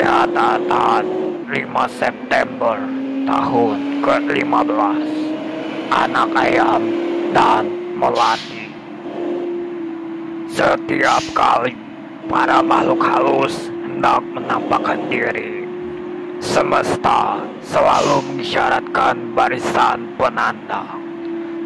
Catatan 0.00 1.04
5 1.44 1.52
September 1.92 2.80
tahun 3.28 4.00
ke-15 4.00 5.04
Anak 5.92 6.32
ayam 6.40 6.88
dan 7.36 7.68
melati. 8.00 8.72
Setiap 10.48 11.20
kali 11.36 11.76
para 12.32 12.64
makhluk 12.64 13.04
halus 13.04 13.68
hendak 13.84 14.24
menampakkan 14.32 15.04
diri 15.12 15.68
Semesta 16.40 17.44
selalu 17.60 18.24
mengisyaratkan 18.24 19.36
barisan 19.36 20.16
penanda. 20.16 20.96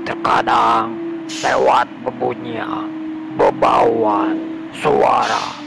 Terkadang 0.02 0.90
lewat 1.38 1.86
bebunyian, 2.02 2.90
bebauan, 3.38 4.34
suara 4.74 5.63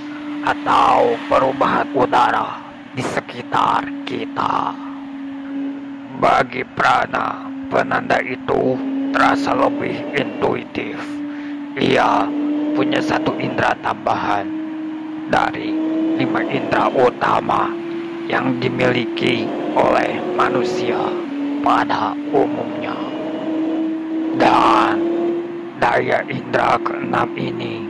atau 0.48 1.20
perubahan 1.28 1.92
udara 1.92 2.56
di 2.96 3.04
sekitar 3.04 3.84
kita. 4.08 4.72
Bagi 6.24 6.64
prana, 6.72 7.52
penanda 7.68 8.24
itu 8.24 8.80
terasa 9.12 9.52
lebih 9.52 10.00
intuitif. 10.16 10.96
Ia 11.78 12.26
punya 12.80 13.04
satu 13.04 13.36
indera 13.38 13.76
tambahan 13.84 14.48
dari 15.28 15.76
lima 16.16 16.42
indera 16.48 16.90
utama 16.96 17.70
yang 18.32 18.58
dimiliki 18.64 19.46
oleh 19.76 20.18
manusia 20.34 20.98
pada 21.60 22.16
umumnya. 22.32 22.96
Dan 24.40 24.96
daya 25.78 26.24
indera 26.26 26.80
keenam 26.82 27.30
ini 27.36 27.84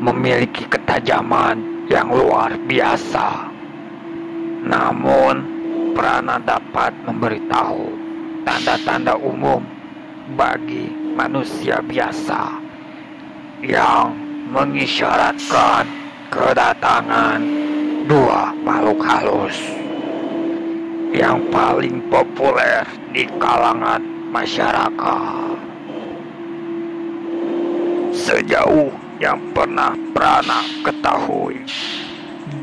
memiliki 0.00 0.64
ketajaman 0.66 1.79
yang 1.90 2.06
luar 2.14 2.54
biasa. 2.70 3.50
Namun, 4.62 5.58
Prana 5.90 6.38
dapat 6.38 6.94
memberitahu 7.02 7.82
tanda-tanda 8.46 9.18
umum 9.18 9.58
bagi 10.38 10.86
manusia 11.18 11.82
biasa 11.82 12.62
yang 13.66 14.14
mengisyaratkan 14.54 15.84
kedatangan 16.30 17.42
dua 18.06 18.54
makhluk 18.62 19.02
halus 19.02 19.58
yang 21.10 21.42
paling 21.50 21.98
populer 22.06 22.86
di 23.10 23.26
kalangan 23.42 23.98
masyarakat. 24.30 25.58
Sejauh 28.14 29.09
yang 29.20 29.36
pernah 29.52 29.92
Prana 30.16 30.64
ketahui. 30.80 31.60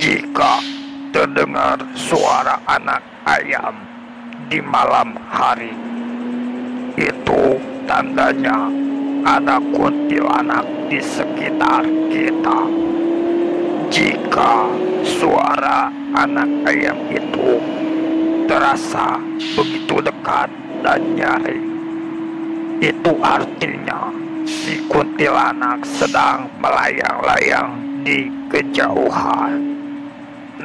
Jika 0.02 0.60
terdengar 1.14 1.78
suara 1.94 2.58
anak 2.66 3.06
ayam 3.30 3.78
di 4.50 4.58
malam 4.60 5.14
hari, 5.30 5.72
itu 6.98 7.62
tandanya 7.86 8.74
ada 9.24 9.62
kuntilanak 9.70 10.66
di 10.90 10.98
sekitar 10.98 11.86
kita. 12.10 12.60
Jika 13.94 14.68
suara 15.06 15.94
anak 16.18 16.50
ayam 16.68 16.98
itu 17.14 17.62
terasa 18.50 19.22
begitu 19.56 20.02
dekat 20.04 20.50
dan 20.82 21.02
nyaring, 21.16 21.68
itu 22.82 23.12
artinya 23.24 24.27
kuntilanak 24.88 25.84
sedang 25.84 26.48
melayang-layang 26.64 28.02
di 28.08 28.32
kejauhan. 28.48 29.60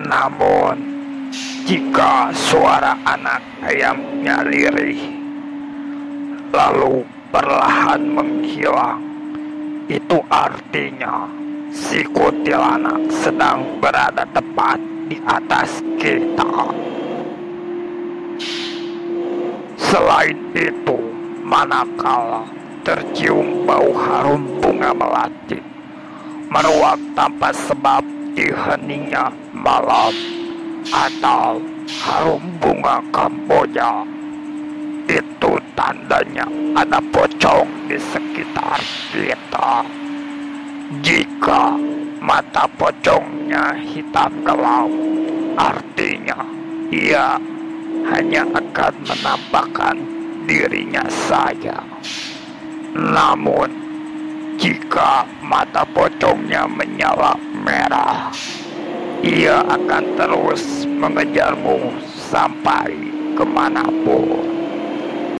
Namun, 0.06 0.76
jika 1.66 2.30
suara 2.30 2.94
anak 3.02 3.42
ayamnya 3.66 4.46
lirih, 4.46 5.02
lalu 6.54 7.02
perlahan 7.34 8.02
menghilang, 8.02 9.02
itu 9.90 10.18
artinya 10.30 11.26
si 11.74 12.06
kuntilanak 12.10 13.10
sedang 13.10 13.82
berada 13.82 14.22
tepat 14.30 14.78
di 15.10 15.18
atas 15.26 15.82
kita. 15.98 16.50
Selain 19.76 20.38
itu, 20.56 20.96
manakala 21.42 22.61
tercium 22.82 23.62
bau 23.66 23.90
harum 23.94 24.58
bunga 24.58 24.90
melati. 24.94 25.58
Meruak 26.52 27.00
tanpa 27.16 27.54
sebab 27.54 28.04
di 28.36 28.50
heningnya 28.52 29.32
malam 29.54 30.12
atau 30.90 31.62
harum 32.02 32.42
bunga 32.60 33.00
kamboja. 33.14 34.04
Itu 35.08 35.58
tandanya 35.78 36.46
ada 36.76 37.00
pocong 37.10 37.88
di 37.88 37.98
sekitar 37.98 38.78
kita. 39.14 39.86
Jika 41.00 41.74
mata 42.20 42.68
pocongnya 42.76 43.74
hitam 43.80 44.44
gelap 44.44 44.92
artinya 45.56 46.38
ia 46.92 47.40
hanya 48.12 48.44
akan 48.52 48.94
menampakkan 49.08 49.96
dirinya 50.44 51.04
saja. 51.08 51.80
Namun, 52.92 53.72
jika 54.60 55.24
mata 55.40 55.80
pocongnya 55.88 56.68
menyala 56.68 57.32
merah, 57.64 58.28
ia 59.24 59.64
akan 59.64 60.04
terus 60.12 60.84
mengejarmu 60.84 61.96
sampai 62.28 62.92
ke 63.32 63.44
mana 63.48 63.88
pun. 64.04 64.61